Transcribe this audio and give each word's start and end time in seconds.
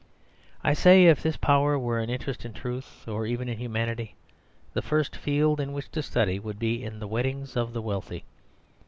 I 0.63 0.73
say, 0.73 1.05
if 1.05 1.21
this 1.21 1.37
power 1.37 1.77
were 1.77 1.99
an 1.99 2.09
interest 2.09 2.43
in 2.43 2.53
truth, 2.53 3.07
or 3.07 3.27
even 3.27 3.47
in 3.47 3.59
humanity, 3.59 4.15
the 4.73 4.81
first 4.81 5.15
field 5.15 5.59
in 5.59 5.73
which 5.73 5.91
to 5.91 6.01
study 6.01 6.39
would 6.39 6.57
be 6.57 6.83
in 6.83 6.97
the 6.97 7.07
weddings 7.07 7.55
of 7.55 7.71
the 7.73 7.83
wealthy. 7.83 8.23